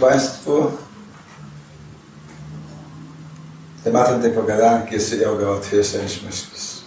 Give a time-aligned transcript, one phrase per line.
[0.00, 0.72] Państwu,
[3.84, 6.80] tematem tej pogadanki jest yoga łatwiejsza niż myślisz.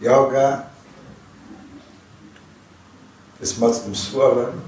[0.00, 0.62] Yoga
[3.40, 4.60] jest mocnym słowem,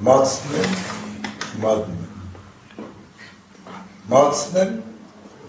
[0.00, 0.64] mocnym,
[1.58, 2.06] modnym.
[4.08, 4.82] Mocnym,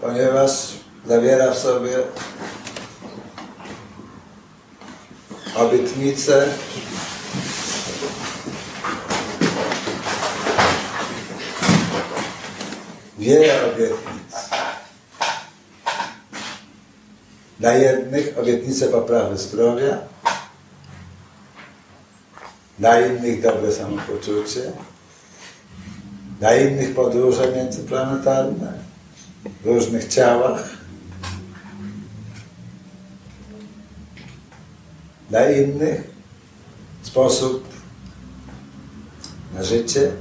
[0.00, 0.50] ponieważ
[1.06, 1.98] zawiera w sobie
[5.56, 6.48] obietnicę
[13.20, 14.50] wiele obietnic.
[17.60, 19.98] Dla jednych obietnice poprawy zdrowia,
[22.78, 24.72] dla innych dobre samopoczucie,
[26.38, 28.72] dla innych podróże międzyplanetarne
[29.62, 30.70] w różnych ciałach,
[35.30, 36.10] dla innych
[37.02, 37.68] sposób
[39.54, 40.12] na życie,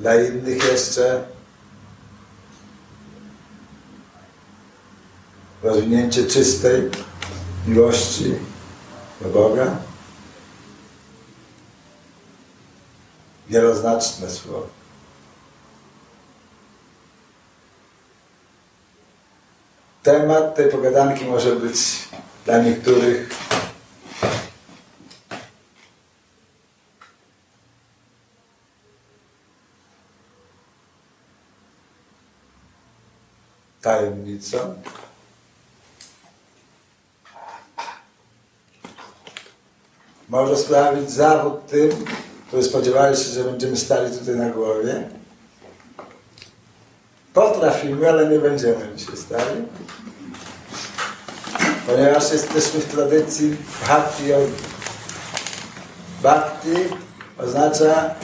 [0.00, 1.24] dla innych jeszcze
[5.62, 6.90] rozwinięcie czystej
[7.66, 8.34] miłości
[9.20, 9.76] do Boga.
[13.48, 14.66] Wieloznaczne słowo.
[20.02, 21.78] Temat tej pogadanki może być
[22.44, 23.28] dla niektórych
[33.90, 34.74] tajemnicą.
[40.28, 41.90] Może sprawić zawód tym,
[42.48, 45.08] którzy spodziewali się, że będziemy stali tutaj na głowie.
[47.34, 49.62] Potrafimy, ale nie będziemy dzisiaj stali.
[51.86, 54.52] Ponieważ jesteśmy w tradycji bhakti yogi.
[56.22, 56.76] Bhakti
[57.38, 58.14] oznacza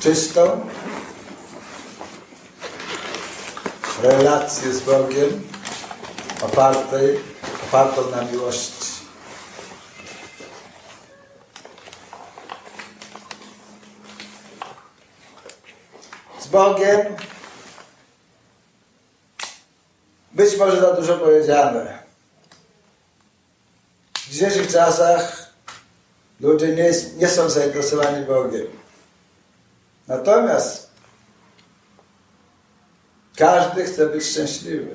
[0.00, 0.60] czystą,
[4.04, 5.48] relację z Bogiem
[6.42, 7.20] opartej,
[7.68, 8.94] opartą na miłości.
[16.40, 17.16] Z Bogiem
[20.32, 21.98] być może za dużo powiedziane.
[24.14, 25.50] W dzisiejszych czasach
[26.40, 28.66] ludzie nie, nie są zainteresowani Bogiem.
[30.08, 30.93] Natomiast
[33.36, 34.94] każdy chce być szczęśliwy.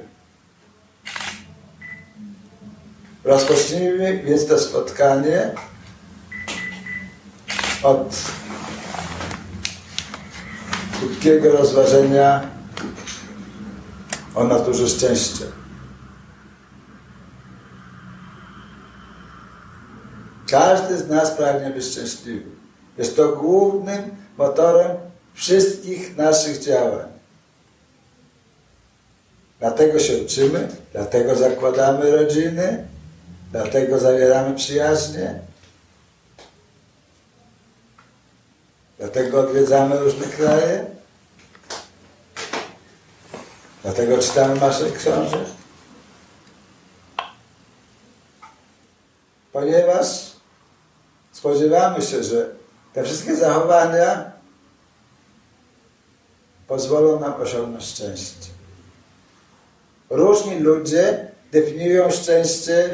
[3.24, 5.52] Rozpocznijmy więc to spotkanie
[7.84, 8.16] od
[11.00, 12.50] krótkiego rozważenia
[14.36, 15.46] o naturze szczęścia.
[20.50, 22.50] Każdy z nas pragnie być szczęśliwy.
[22.98, 24.98] Jest to głównym motorem
[25.34, 27.19] wszystkich naszych działań.
[29.60, 32.88] Dlatego się uczymy, dlatego zakładamy rodziny,
[33.52, 35.40] dlatego zawieramy przyjaźnie,
[38.98, 40.86] dlatego odwiedzamy różne kraje,
[43.84, 45.46] dlatego czytamy nasze książek.
[49.52, 50.08] Ponieważ
[51.32, 52.50] spodziewamy się, że
[52.94, 54.32] te wszystkie zachowania
[56.68, 58.59] pozwolą nam osiągnąć szczęście.
[60.10, 62.90] Różni ludzie definiują szczęście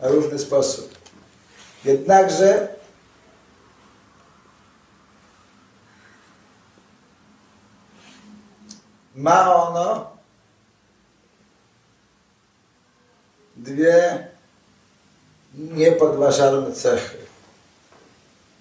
[0.00, 0.98] na różny sposób.
[1.84, 2.68] Jednakże
[9.14, 10.16] ma ono
[13.56, 14.26] dwie
[15.54, 17.18] niepodważalne cechy.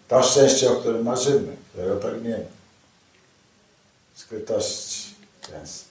[0.07, 2.45] To szczęście, o którym marzymy, którego pragniemy.
[4.15, 5.90] Skrytości często.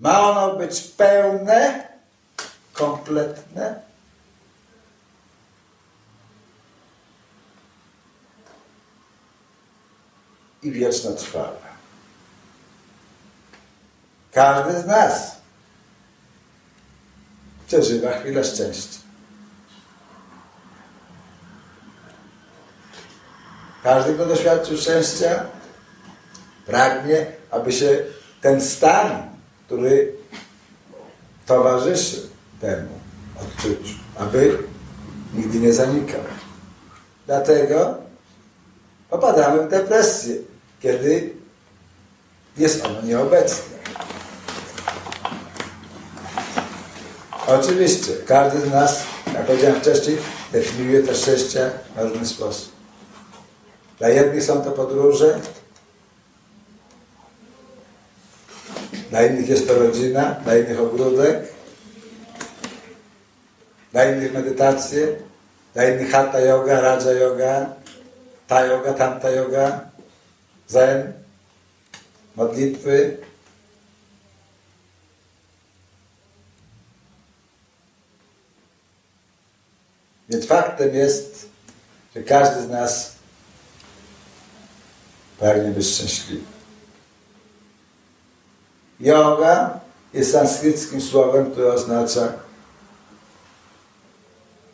[0.00, 1.88] Ma ono być pełne,
[2.72, 3.80] kompletne.
[10.62, 11.70] I wieczno trwałe.
[14.32, 15.36] Każdy z nas
[17.66, 18.98] przeżywa chwilę szczęścia.
[23.82, 25.46] Każdy, kto doświadczył szczęścia,
[26.66, 28.04] pragnie, aby się
[28.40, 29.29] ten stan
[29.70, 30.12] który
[31.46, 32.28] towarzyszy
[32.60, 32.88] temu
[33.40, 34.58] odczuciu, aby
[35.34, 36.20] nigdy nie zanikał.
[37.26, 37.94] Dlatego
[39.10, 40.36] popadamy w depresję,
[40.80, 41.32] kiedy
[42.56, 43.76] jest ono nieobecne.
[47.46, 49.02] Oczywiście, każdy z nas,
[49.34, 50.18] jak powiedziałem wcześniej,
[50.52, 52.72] definiuje to szczęście w różny sposób.
[53.98, 55.40] Dla jednych są to podróże,
[59.10, 61.48] dla innych jest to rodzina, dla innych ogródek,
[63.92, 65.16] dla innych medytacje,
[65.74, 67.74] dla innych hatha yoga, raja yoga,
[68.46, 69.90] ta yoga, tamta yoga,
[70.68, 71.12] zen,
[72.36, 73.16] modlitwy.
[80.28, 81.48] Więc faktem jest,
[82.16, 83.12] że każdy z nas
[85.38, 86.59] pragnie być szczęśliwy.
[89.00, 89.80] Yoga
[90.14, 92.32] jest sanskryckim słowem, które oznacza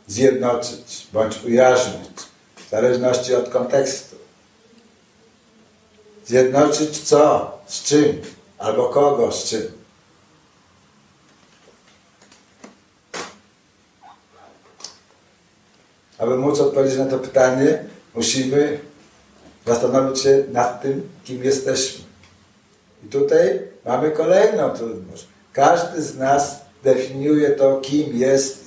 [0.06, 2.18] zjednoczyć bądź ujarzmić,
[2.66, 4.16] w zależności od kontekstu.
[6.26, 7.52] Zjednoczyć co?
[7.66, 8.22] Z czym?
[8.58, 9.72] Albo kogo z czym?
[16.18, 17.84] Aby móc odpowiedzieć na to pytanie,
[18.14, 18.80] musimy
[19.66, 22.05] zastanowić się nad tym, kim jesteśmy.
[23.06, 25.26] I tutaj mamy kolejną trudność.
[25.52, 28.64] Każdy z nas definiuje to, kim jest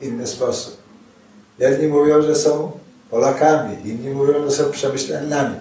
[0.00, 0.76] w inny sposób.
[1.58, 2.72] Jedni mówią, że są
[3.10, 5.60] Polakami, inni mówią, że są przemyśleniami,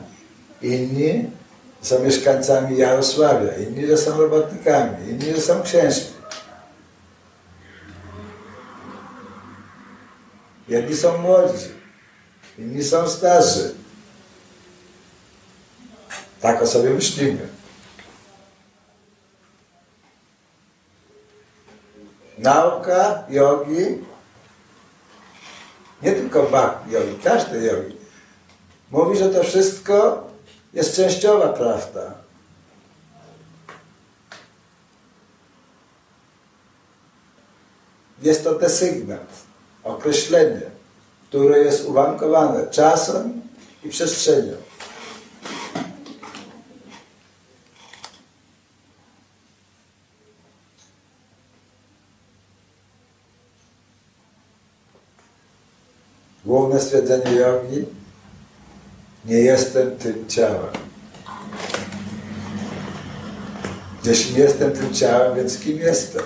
[0.61, 1.31] inni
[1.81, 6.15] są mieszkańcami Jarosławia, inni, że są robotnikami, inni, że są księżmi.
[10.67, 11.67] Jedni są młodzi,
[12.59, 13.84] inni są starzy.
[16.45, 17.47] Tak o sobie myślimy.
[22.37, 23.85] Nauka jogi,
[26.01, 27.97] nie tylko bhakti jogi, każdy jogi,
[28.91, 30.27] mówi, że to wszystko
[30.73, 32.13] jest częściowa prawda.
[38.21, 39.27] Jest to desygnat,
[39.83, 40.61] określenie,
[41.29, 43.41] które jest uwarunkowane czasem
[43.83, 44.64] i przestrzenią.
[56.55, 57.85] Główne stwierdzenie jogi
[59.25, 60.73] nie jestem tym ciałem.
[64.03, 66.23] Jeśli jestem tym ciałem, więc kim jestem?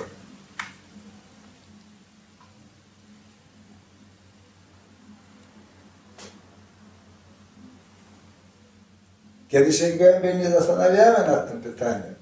[9.47, 12.15] Kiedy się głębiej nie zastanawiamy nad tym pytaniem,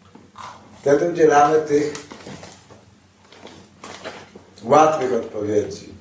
[0.82, 1.94] wtedy udzielamy tych
[4.64, 5.97] łatwych odpowiedzi.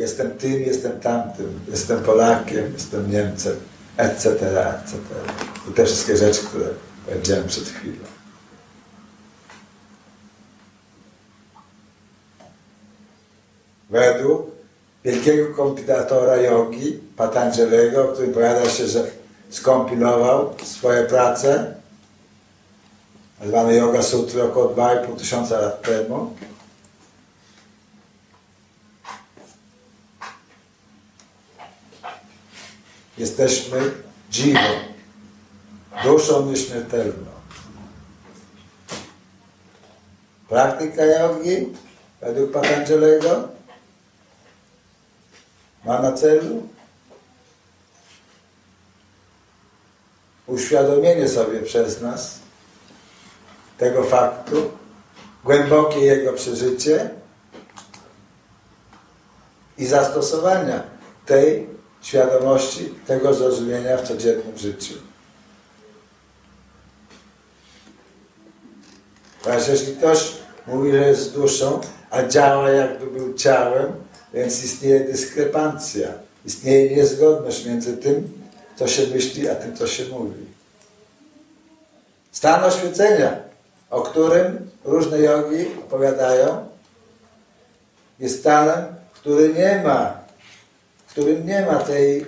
[0.00, 3.56] Jestem tym, jestem tamtym, jestem Polakiem, jestem Niemcem,
[3.96, 4.96] etc., etc.
[5.70, 6.66] I te wszystkie rzeczy, które
[7.06, 8.04] powiedziałem przed chwilą.
[13.90, 14.46] Według
[15.04, 19.04] wielkiego kompilatora jogi, Patanjaliego, który powiada się, że
[19.50, 21.74] skompilował swoje prace,
[23.40, 26.34] nazwane Yoga Sutry około 2,5 tysiąca lat temu.
[33.18, 33.92] Jesteśmy
[34.30, 34.60] dziwą,
[36.04, 37.30] duszą nieśmiertelną.
[40.48, 41.66] Praktyka jogi
[42.20, 43.48] według Patanjaliego
[45.84, 46.68] ma na celu?
[50.46, 52.38] Uświadomienie sobie przez nas
[53.78, 54.70] tego faktu,
[55.44, 57.10] głębokie jego przeżycie
[59.78, 60.82] i zastosowania
[61.26, 61.66] tej
[62.02, 64.94] świadomości, tego zrozumienia w codziennym życiu.
[69.42, 70.32] Ponieważ jeśli ktoś
[70.66, 71.80] mówi, że jest duszą,
[72.10, 73.92] a działa jakby był ciałem,
[74.34, 76.08] więc istnieje dyskrepancja,
[76.46, 78.32] istnieje niezgodność między tym,
[78.76, 80.46] co się myśli, a tym, co się mówi.
[82.32, 83.36] Stan oświecenia,
[83.90, 86.68] o którym różne jogi opowiadają,
[88.18, 90.19] jest stanem, który nie ma,
[91.10, 92.26] w którym nie ma tej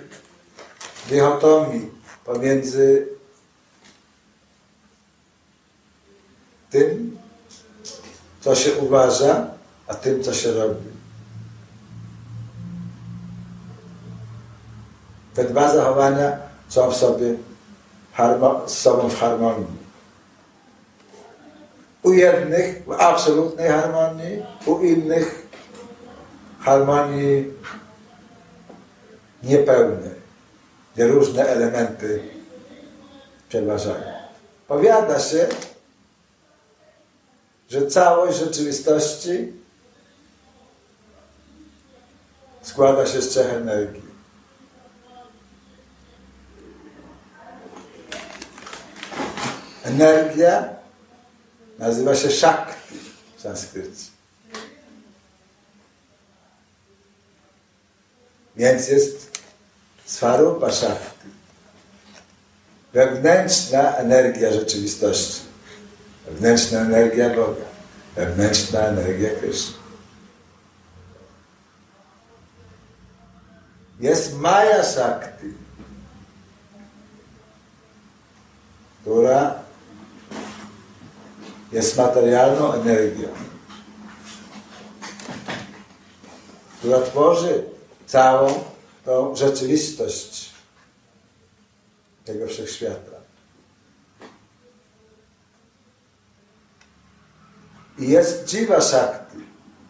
[1.09, 1.91] dychotomii
[2.25, 3.07] pomiędzy
[6.69, 7.17] tym,
[8.41, 9.47] co się uważa,
[9.87, 10.85] a tym, co się robi.
[15.33, 16.37] Te dwa zachowania
[16.69, 17.35] są w sobie
[18.65, 19.83] z sobą w harmonii.
[22.03, 25.47] U jednych w absolutnej harmonii, u innych
[26.59, 27.53] harmonii
[29.43, 30.11] niepełnej,
[30.93, 32.21] gdzie różne elementy
[33.49, 34.13] przeważają.
[34.67, 35.47] Powiada się,
[37.69, 39.53] że całość rzeczywistości
[42.61, 44.13] składa się z trzech energii.
[49.83, 50.69] Energia
[51.79, 52.95] nazywa się Shakti
[53.37, 54.13] w sanskrycie.
[58.55, 59.32] Więc jest
[60.13, 61.27] Swarupa Shakti.
[62.93, 65.41] Wewnętrzna energia rzeczywistości.
[66.25, 67.65] Wewnętrzna energia Boga.
[68.15, 69.75] Wewnętrzna energia Kryszny.
[73.99, 75.53] Jest Maya Shakti,
[79.01, 79.55] która
[81.71, 83.27] jest materialną energią,
[86.79, 87.63] która tworzy
[88.05, 88.72] całą
[89.05, 90.51] tą rzeczywistość
[92.25, 93.13] tego wszechświata.
[97.99, 99.37] I jest Jiva Shakti,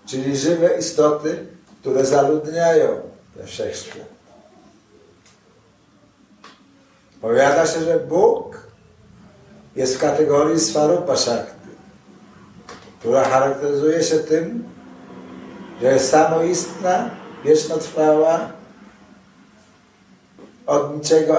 [0.06, 1.48] czyli żywe istoty,
[1.82, 3.02] które zaludniają
[3.38, 4.14] ten wszechświat.
[7.22, 8.68] Powiada się, że Bóg
[9.76, 11.70] jest w kategorii Swarupa Shakti,
[13.00, 14.64] która charakteryzuje się tym,
[15.82, 17.10] że jest samoistna,
[17.44, 18.52] wiecznotrwała,
[20.66, 21.38] od niczego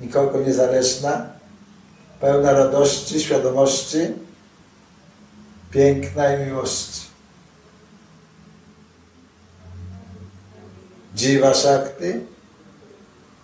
[0.00, 1.26] nikogo niezależna,
[2.20, 3.98] pełna radości, świadomości,
[5.70, 7.08] piękna i miłości.
[11.14, 12.12] Dziwa Shakti,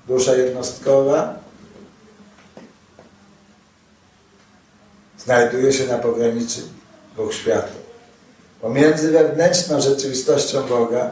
[0.06, 1.34] dusza jednostkowa,
[5.18, 6.60] znajduje się na pograniczu
[7.14, 7.84] dwóch światów.
[8.60, 11.10] Pomiędzy wewnętrzną rzeczywistością Boga,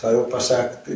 [0.00, 0.92] Sarupa Shakti,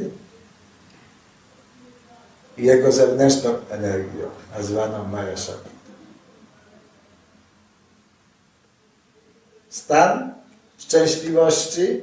[2.57, 5.71] i jego zewnętrzną energią, nazwaną Maya Shakti.
[9.69, 10.35] Stan
[10.79, 12.01] szczęśliwości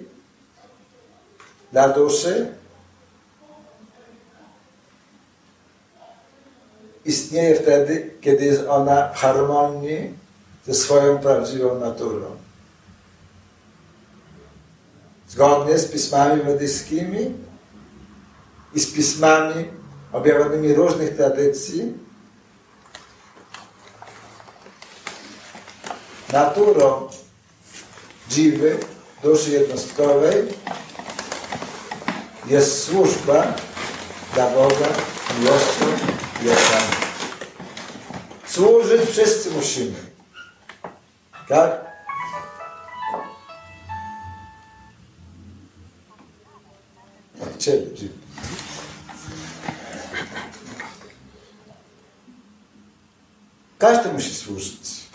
[1.72, 2.48] dla duszy
[7.06, 10.14] istnieje wtedy, kiedy jest ona w harmonii
[10.68, 12.38] ze swoją prawdziwą naturą.
[15.30, 17.34] Zgodnie z pismami medyjskimi
[18.74, 19.66] i z pismami
[20.12, 21.94] objawonymi różnych tradycji,
[26.34, 27.10] naturą
[28.30, 28.78] dziwy,
[29.24, 30.48] duszy jednostkowej
[32.48, 33.54] jest służba
[34.34, 34.88] dla Boga
[35.40, 35.86] miłością
[36.44, 36.94] i oczami.
[38.48, 39.96] Służyć wszyscy musimy.
[41.48, 41.88] Tak?
[47.42, 48.27] Od Ciebie.
[53.78, 55.08] Każdy musi służyć.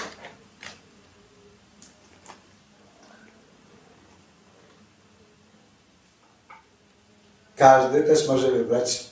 [7.57, 9.05] Każdy też może wybrać,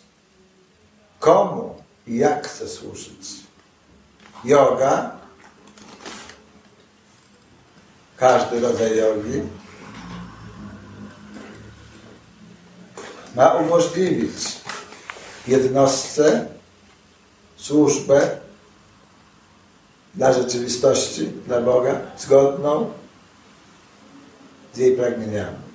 [1.18, 3.28] komu i jak chce służyć.
[4.44, 5.10] Yoga,
[8.16, 9.42] każdy rodzaj jogi,
[13.34, 14.60] ma umożliwić
[15.46, 16.46] jednostce
[17.56, 18.40] służbę
[20.14, 22.92] dla rzeczywistości, dla Boga, zgodną
[24.74, 25.70] z jej pragnieniami.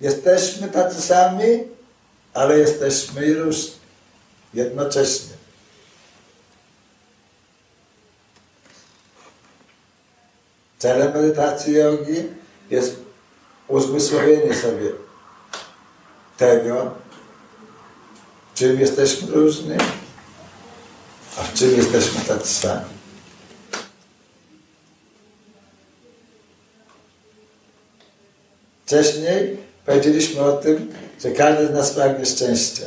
[0.00, 1.64] Jesteśmy tacy sami,
[2.34, 3.74] ale jesteśmy i różni.
[4.54, 5.34] Jednocześnie.
[10.78, 12.22] Celem medytacji jogi
[12.70, 12.96] jest
[13.68, 14.90] uzmysłowienie sobie
[16.36, 16.94] tego,
[18.54, 19.76] czym jesteśmy różni,
[21.36, 22.94] a w czym jesteśmy tacy sami.
[28.86, 32.86] Wcześniej powiedzieliśmy o tym, że każdy z nas pragnie szczęścia.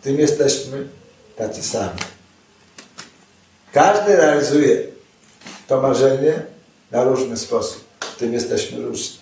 [0.00, 0.88] W tym jesteśmy
[1.36, 2.00] tacy sami.
[3.72, 4.82] Każdy realizuje
[5.66, 6.42] to marzenie
[6.90, 7.84] na różny sposób.
[8.00, 9.18] W tym jesteśmy różni.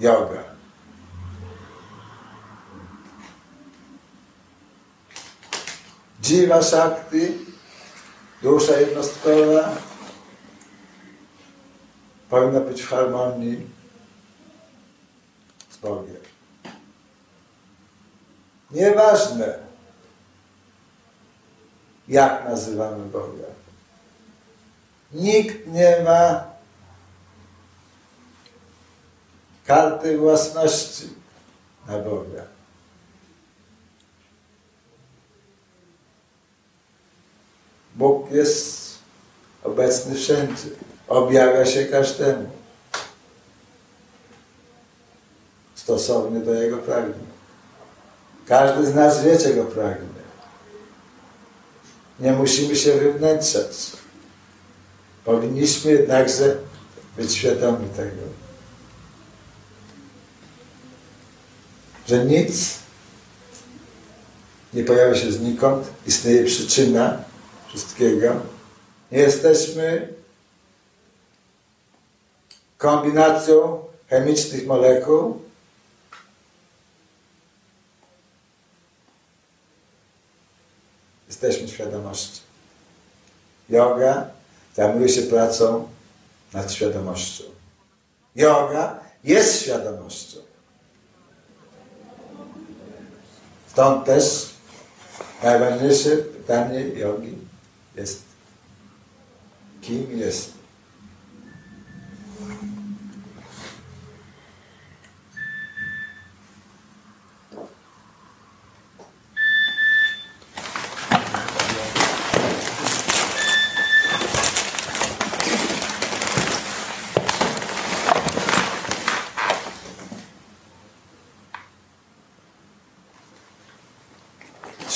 [0.00, 0.37] Yoga.
[6.28, 7.38] Jiva Shakti,
[8.42, 9.76] dusza jednostkowa,
[12.30, 13.66] powinna być w harmonii
[15.70, 16.16] z Bogiem.
[18.70, 19.58] Nieważne,
[22.08, 23.48] jak nazywamy Boga.
[25.12, 26.44] Nikt nie ma
[29.66, 31.08] karty własności
[31.86, 32.57] na Boga.
[37.98, 38.98] Bóg jest
[39.64, 40.68] obecny wszędzie.
[41.08, 42.50] Objawia się każdemu.
[45.74, 47.28] Stosownie do Jego pragnień.
[48.46, 50.08] Każdy z nas wie, czego pragnie.
[52.20, 53.92] Nie musimy się wywnętrzać.
[55.24, 56.56] Powinniśmy jednakże
[57.16, 58.22] być świadomi tego,
[62.06, 62.74] że nic
[64.74, 67.27] nie pojawia się znikąd, istnieje przyczyna
[67.68, 68.40] wszystkiego.
[69.10, 70.08] Jesteśmy
[72.78, 75.42] kombinacją chemicznych molekuł,
[81.28, 82.40] jesteśmy świadomością.
[83.68, 84.30] Yoga
[84.74, 85.88] zajmuje się pracą
[86.52, 87.44] nad świadomością.
[88.36, 90.38] Yoga jest świadomością.
[93.70, 94.48] Stąd też
[95.42, 97.47] najważniejsze pytanie jogi
[97.98, 98.22] jest,
[99.82, 100.58] kim jest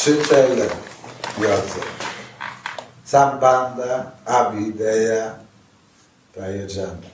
[0.02, 0.68] trzy cele
[1.38, 1.80] jodze.
[3.12, 5.36] Sambanda, Abideya,
[6.32, 7.12] Prayojana.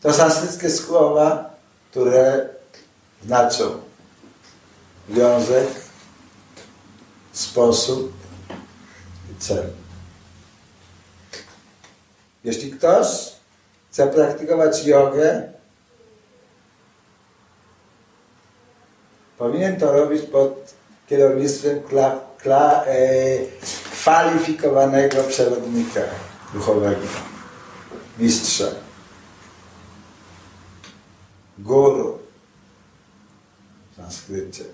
[0.00, 1.50] To sanskryckie słowa,
[1.90, 2.48] które
[3.24, 3.80] znaczą
[5.08, 5.68] wiązek,
[7.32, 8.12] sposób
[9.32, 9.70] i cel.
[12.44, 13.06] Jeśli ktoś
[13.90, 15.52] chce praktykować jogę,
[19.38, 20.74] powinien to robić pod
[21.08, 22.98] kierownictwem kla, kla, e,
[24.02, 26.00] kwalifikowanego przewodnika
[26.54, 27.06] duchowego,
[28.18, 28.64] mistrza,
[31.58, 32.18] guru
[33.92, 34.64] w sanskrycie.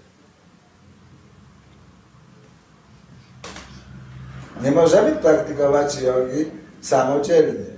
[4.62, 7.74] Nie możemy praktykować jogi samodzielnie.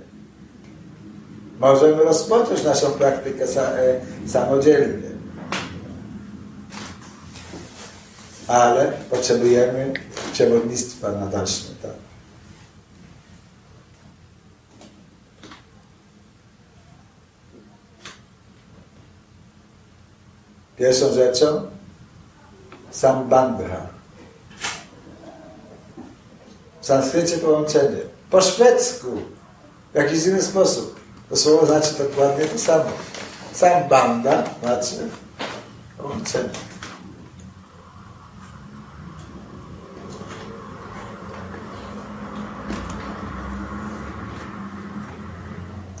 [1.59, 5.17] Możemy rozpocząć naszą praktykę e, samodzielnie
[8.47, 9.93] ale potrzebujemy
[10.37, 11.95] przewodnictwa na dalszy etap.
[20.77, 21.61] Pierwszą rzeczą
[22.91, 23.87] sambandha.
[26.81, 27.97] W sanskrycie połączenie.
[28.29, 29.21] Po szwedzku.
[29.93, 30.99] W jakiś inny sposób.
[31.29, 32.91] To słowo znaczy dokładnie to samo.
[33.53, 35.09] Sambanda znaczy
[35.97, 36.66] połączenie.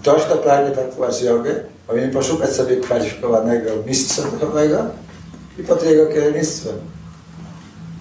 [0.07, 1.55] Ktoś, kto pragnie praktykować jogę,
[1.87, 4.85] powinien poszukać sobie kwalifikowanego mistrza duchowego
[5.59, 6.75] i pod jego kierownictwem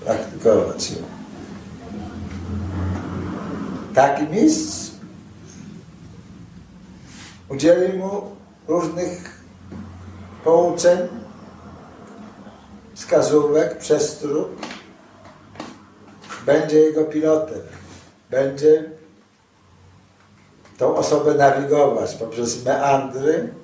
[0.04, 0.96] praktykować ją.
[3.94, 4.90] Taki mistrz
[7.48, 8.22] udzieli mu
[8.68, 9.42] różnych
[10.44, 10.98] pouczeń,
[12.94, 14.48] wskazówek, przestróg,
[16.46, 17.60] będzie jego pilotem,
[18.30, 18.84] będzie
[20.78, 23.54] tą osobę nawigować poprzez meandry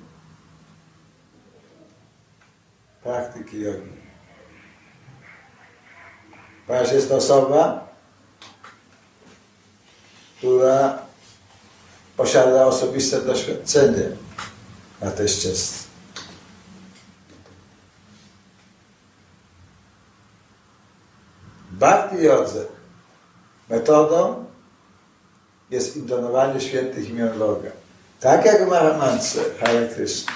[3.03, 4.03] praktyki jogi.
[6.67, 7.87] Ponieważ jest to osoba,
[10.37, 10.99] która
[12.17, 14.09] posiada osobiste doświadczenie
[15.01, 15.83] na tej ścieżce.
[21.71, 22.65] Bhakti jodze
[23.69, 24.45] metodą
[25.73, 27.69] jest intonowanie świętych imion Boga.
[28.19, 30.31] Tak jak w Mahamantrze Hare Krishna.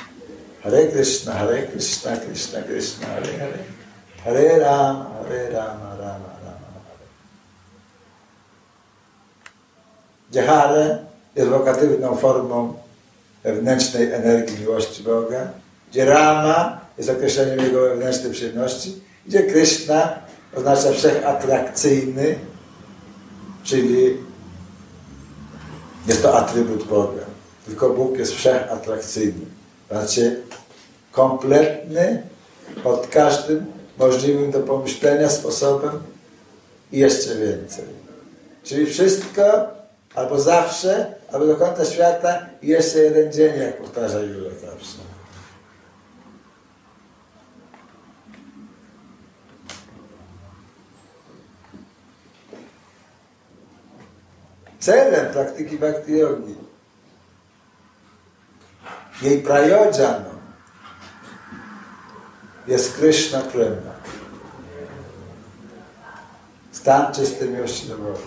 [0.63, 3.58] Hare Krishna, Hare Krishna, Krishna Krishna, Hare Hare.
[4.23, 7.06] Hare Rama, Hare Rama, Rama Rama, Hare.
[10.32, 10.97] Gdzie Hare
[11.36, 12.73] jest wokatywną formą
[13.43, 15.47] wewnętrznej energii miłości Boga,
[15.91, 20.19] gdzie Rama jest określeniem jego wewnętrznej przyjemności, gdzie Krishna
[20.56, 22.36] oznacza wszechatrakcyjny,
[23.63, 24.17] czyli
[26.08, 27.24] jest to atrybut Boga.
[27.65, 29.46] Tylko Bóg jest wszechatrakcyjny.
[29.91, 30.41] Znaczy
[31.12, 32.24] kompletny
[32.84, 33.65] pod każdym
[33.98, 36.00] możliwym do pomyślenia sposobem
[36.91, 37.86] i jeszcze więcej.
[38.63, 39.67] Czyli wszystko,
[40.15, 45.16] albo zawsze, albo do końca świata i jeszcze jeden dzień, jak powtarza Jule zawsze.
[54.88, 56.56] Celem praktyki bhakti yogi.
[59.21, 60.30] Jej prajodżaną
[62.67, 63.93] jest Krishna Prema.
[66.71, 68.19] Stan czystej miłości do Boga.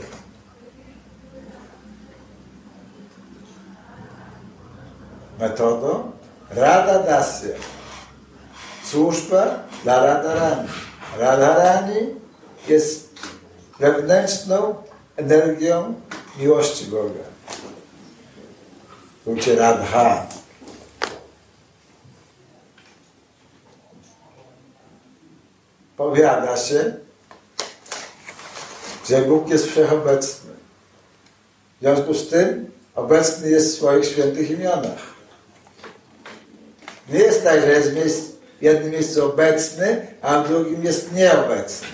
[5.39, 6.13] Metodą
[6.51, 7.57] Rada Dasya.
[8.85, 9.45] Służba
[9.83, 10.69] dla Radharani.
[11.19, 12.01] Radharani
[12.69, 13.09] jest
[13.79, 14.75] wewnętrzną
[15.17, 15.95] energią
[16.41, 17.25] miłości Boga.
[19.25, 20.27] Ucie Radha.
[25.97, 26.95] Powiada się,
[29.09, 30.51] że Bóg jest wszechobecny.
[31.77, 35.11] W związku z tym obecny jest w swoich świętych imionach.
[37.09, 41.89] Nie jest tak, że jest w jednym miejscu obecny, a w drugim jest nieobecny.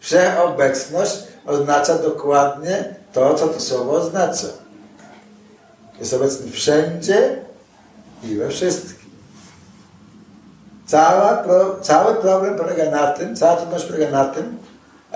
[0.00, 4.46] Wszechobecność oznacza dokładnie to, co to słowo oznacza.
[5.98, 7.44] Jest obecny wszędzie
[8.22, 9.10] i we wszystkim.
[10.86, 11.44] Cała,
[11.82, 14.58] cały problem polega na tym, cała trudność polega na tym,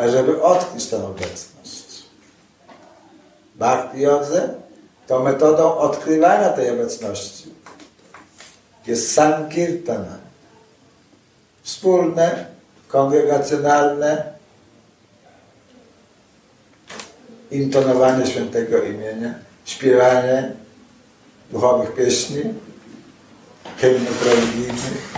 [0.08, 2.02] żeby odkryć tę obecność.
[3.54, 4.48] Bhakti Jodze
[5.06, 7.54] to metodą odkrywania tej obecności
[8.86, 10.18] jest sankirtana.
[11.62, 12.46] Wspólne,
[12.88, 14.37] kongregacjonalne
[17.50, 19.34] intonowanie świętego imienia,
[19.64, 20.52] śpiewanie
[21.50, 22.42] duchowych pieśni,
[23.76, 25.08] hymnów religijnych.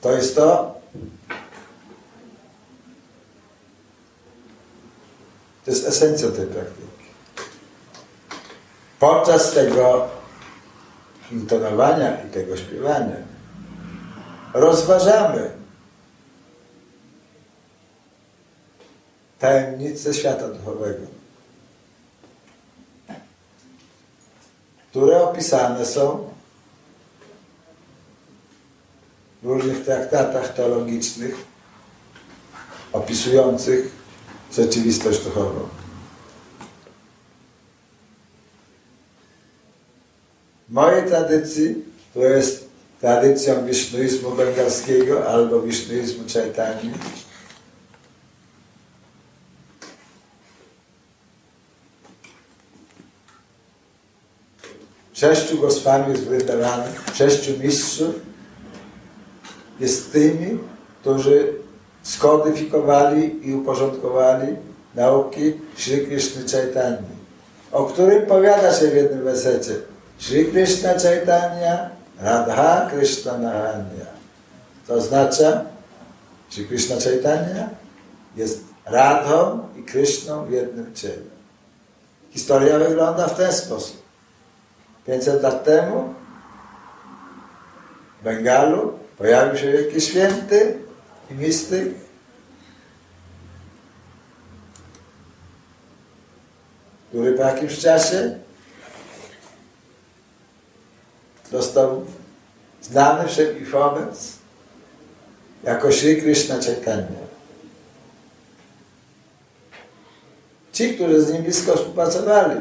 [0.00, 0.82] To jest to,
[5.64, 7.04] To jest esencja tej praktyki.
[8.98, 10.08] Podczas tego
[11.32, 13.16] intonowania i tego śpiewania
[14.54, 15.50] rozważamy
[19.38, 21.06] tajemnice świata duchowego,
[24.90, 26.28] które opisane są
[29.42, 31.34] w różnych traktatach teologicznych
[32.92, 33.92] opisujących
[34.52, 35.81] rzeczywistość duchową.
[40.72, 42.68] Mojej tradycji, to jest
[43.00, 46.92] tradycją wisznuizmu bengalskiego albo wisznuizmu Chaitanya,
[55.12, 56.80] Sześciu Goswami z Vrindavan,
[57.14, 58.14] sześciu mistrzów
[59.80, 60.58] jest tymi,
[61.00, 61.52] którzy
[62.02, 64.56] skodyfikowali i uporządkowali
[64.94, 67.12] nauki Sri Krishna Chaitanya,
[67.72, 69.91] o którym powiada się w jednym wersecie.
[70.22, 71.90] Sri Krishna Chaitanya
[72.22, 74.06] Radha Krishna Nahanya.
[74.86, 75.66] To oznacza,
[76.48, 77.70] Sri Krishna Chaitanya
[78.36, 81.32] jest Radhą i Krishną w jednym ciele.
[82.30, 84.02] Historia wygląda w ten sposób.
[85.06, 86.14] 500 lat temu
[88.20, 90.78] w Bengalu pojawił się wielki święty,
[91.30, 91.94] i mistyk,
[97.08, 98.41] który po jakimś czasie
[101.52, 102.06] został
[102.82, 104.32] znany wszelki wobec
[105.62, 107.22] jako Sri Krishna Chaitanya.
[110.72, 112.60] Ci, którzy z nim blisko współpracowali,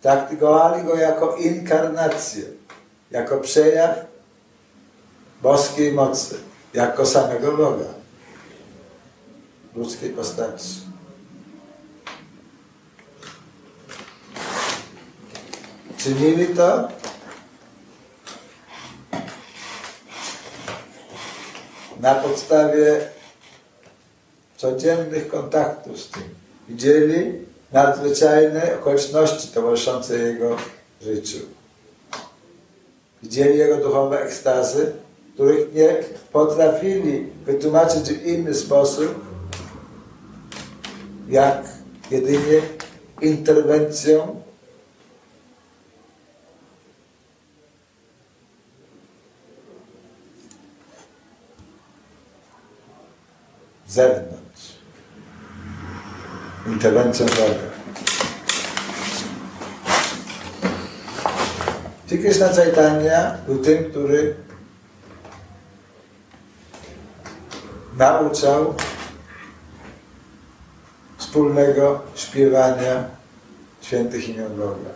[0.00, 2.44] traktowali go jako inkarnację,
[3.10, 4.06] jako przejaw
[5.42, 6.36] boskiej mocy,
[6.74, 7.98] jako samego Boga
[9.74, 10.87] ludzkiej postaci.
[15.98, 16.88] Czynili to
[22.00, 23.00] na podstawie
[24.56, 26.22] codziennych kontaktów z tym.
[26.68, 27.32] Widzieli
[27.72, 30.56] nadzwyczajne okoliczności towarzyszące Jego
[31.02, 31.38] życiu.
[33.22, 34.92] Widzieli Jego duchowe ekstazy,
[35.34, 35.96] których nie
[36.32, 39.14] potrafili wytłumaczyć w inny sposób,
[41.28, 41.64] jak
[42.10, 42.60] jedynie
[43.20, 44.42] interwencją
[53.98, 54.78] zewnątrz.
[56.66, 57.68] Interwencją Boga.
[62.06, 64.34] Czyli Krishna Chaitanya był tym, który
[67.96, 68.74] nauczał
[71.16, 73.04] wspólnego śpiewania
[73.80, 74.90] świętych imion Boga.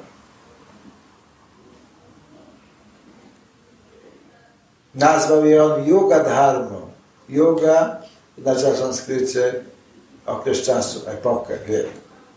[4.95, 6.81] Nazwał je on Yuga Dharma.
[7.29, 8.02] Yuga
[8.38, 9.55] oznacza w sanskrycie
[10.27, 11.87] okres czasu, epokę, wiek.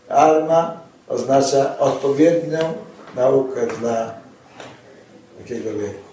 [0.08, 2.74] Dharma oznacza odpowiednią
[3.14, 4.14] naukę dla
[5.38, 6.06] takiego wieku.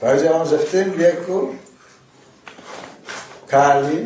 [0.00, 1.48] Powiedział on, że w tym wieku
[3.46, 4.04] Kali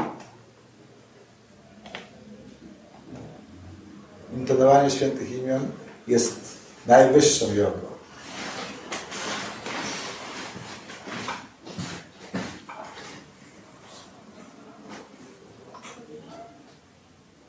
[4.37, 5.69] intonowanie świętych imion
[6.07, 6.41] jest
[6.87, 7.97] najwyższą jogą.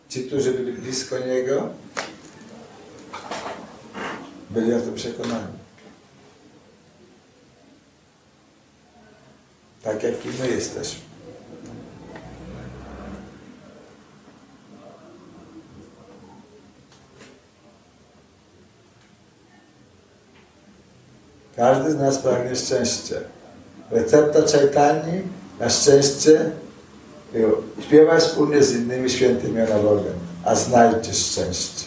[0.10, 0.74] Ci, którzy byli
[1.10, 1.70] blisko Niego,
[4.50, 5.58] byli o tym przekonani.
[9.84, 11.02] Tak jak i my jesteśmy.
[21.56, 23.16] Każdy z nas pragnie szczęścia.
[23.92, 25.22] Recepta Czajtani
[25.60, 26.52] na szczęście
[27.82, 31.86] śpiewaj wspólnie z innymi świętymi Bogiem, a znajdziesz szczęście.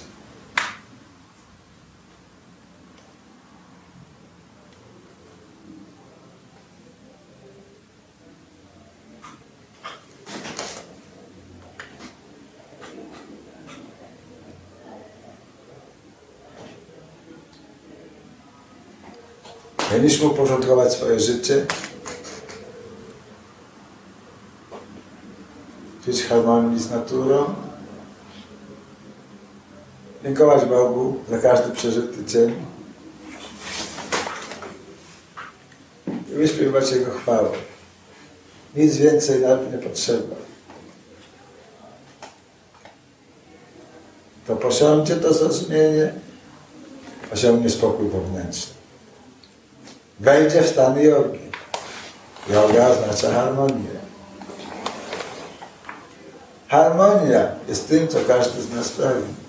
[19.92, 21.66] Mieliśmy uporządkować swoje życie,
[26.06, 27.69] żyć w harmonii z naturą,
[30.30, 32.54] dziękować Bogu za każdy przeżyty dzień
[36.32, 37.50] i wyśpiewać Jego chwałę.
[38.76, 40.36] Nic więcej nam nie potrzeba.
[44.46, 46.12] To posiądzie to zrozumienie,
[47.32, 48.74] osiągnie spokój wewnętrzny
[50.20, 51.50] wejdzie w stan jogi.
[52.48, 54.00] Yoga oznacza harmonię.
[56.68, 59.39] Harmonia jest tym, co każdy z nas pragnie.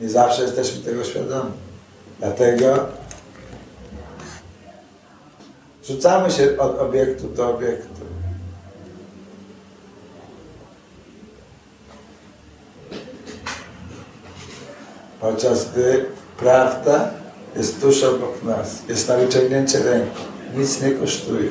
[0.00, 1.50] Nie zawsze jesteśmy tego świadomi.
[2.18, 2.86] Dlatego
[5.84, 8.00] rzucamy się od obiektu do obiektu.
[15.20, 16.06] Podczas gdy
[16.40, 17.10] Prawda
[17.56, 20.22] jest tuż obok nas, jest na wyciągnięcie ręki,
[20.54, 21.50] nic nie kosztuje.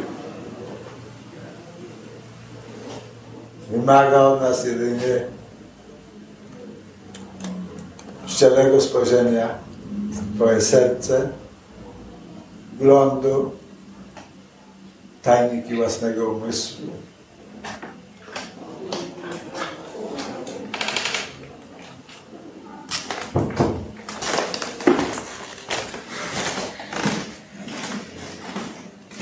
[3.71, 5.25] Wymaga od nas jedynie
[8.39, 9.49] szczerego spojrzenia
[10.09, 11.29] w Twoje serce,
[12.73, 13.51] wglądu,
[15.21, 16.87] tajniki własnego umysłu.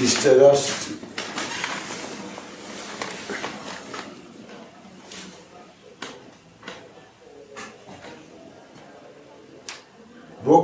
[0.07, 0.86] szczerości.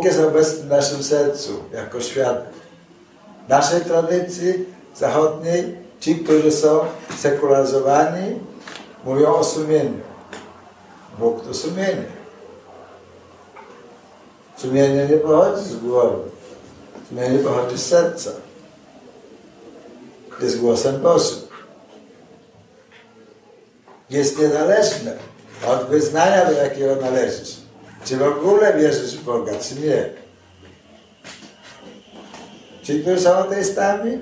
[0.04, 2.46] Bóg jest obecny w naszym sercu jako świat.
[3.46, 6.80] W naszej tradycji zachodniej ci, którzy są
[7.18, 8.39] sekularyzowani,
[9.04, 10.00] mówią o sumieniu.
[11.20, 12.06] Bóg to sumienie.
[14.58, 16.30] Sumienie nie pochodzi z głowy.
[17.10, 18.32] Sumienie pochodzi z serca
[20.42, 21.38] jest głosem Bożym.
[24.10, 25.18] Jest niezależne
[25.68, 27.62] od wyznania, do jakiego należysz.
[28.06, 30.10] Czy w ogóle wierzysz w Boga, czy nie.
[32.84, 34.20] Ci, którzy są ateistami,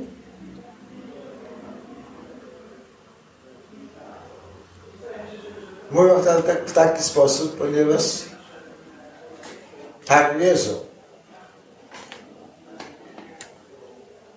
[5.92, 8.02] mówią to tak, w taki sposób, ponieważ
[10.06, 10.72] tak wierzą.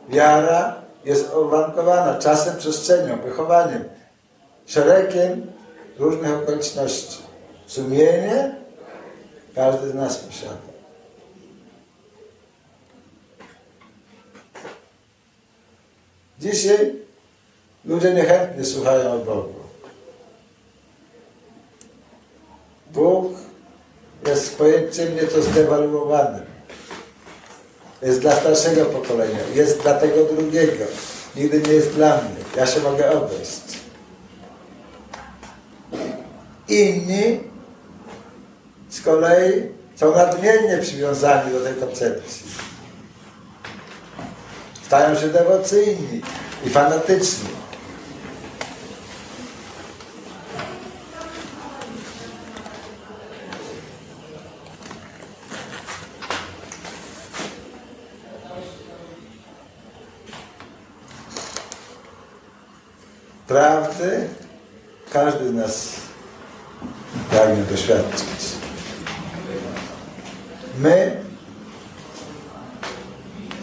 [0.09, 3.85] Wiara jest uwarunkowana czasem, przestrzenią, wychowaniem,
[4.67, 5.53] szeregiem
[5.99, 7.19] różnych okoliczności.
[7.67, 8.64] Sumienie
[9.55, 10.75] każdy z nas posiada.
[16.41, 16.93] Dzisiaj
[17.85, 19.55] ludzie niechętnie słuchają o Bogu.
[22.93, 23.33] Bóg
[24.27, 26.45] jest pojęciem nieco zdewaluowanym.
[28.03, 30.85] Jest dla starszego pokolenia, jest dla tego drugiego.
[31.37, 32.45] Nigdy nie jest dla mnie.
[32.57, 33.63] Ja się mogę odejść.
[36.69, 37.54] Inni
[38.95, 39.63] z kolei
[39.97, 42.47] są nadmiernie przywiązani do tej koncepcji.
[44.87, 46.21] Stają się dewocyjni
[46.67, 47.49] i fanatyczni.
[63.47, 64.29] Prawdy
[65.13, 65.91] każdy z nas
[67.31, 68.54] pragnie doświadczyć.
[70.79, 71.17] My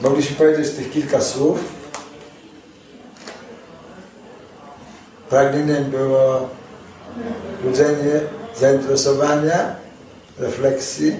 [0.01, 1.59] mogliśmy powiedzieć tych kilka słów.
[5.29, 6.49] Pragnieniem było
[7.63, 8.21] budzenie
[8.55, 9.75] zainteresowania,
[10.39, 11.15] refleksji.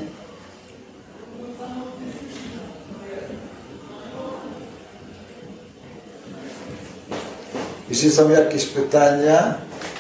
[7.90, 9.56] Jeśli są jakieś pytania,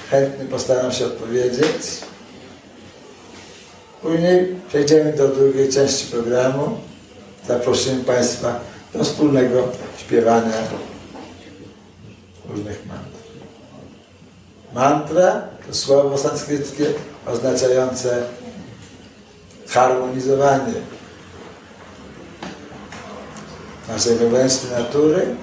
[0.09, 2.10] chętnie postaram się odpowiedzieć.
[4.01, 6.77] Później przejdziemy do drugiej części programu.
[7.47, 8.59] Zaprosimy Państwa
[8.93, 10.53] do wspólnego śpiewania
[12.49, 13.21] różnych mantr.
[14.73, 16.85] Mantra to słowo sanskryckie
[17.25, 18.23] oznaczające
[19.67, 20.73] harmonizowanie
[23.87, 25.35] naszej wewnętrznej natury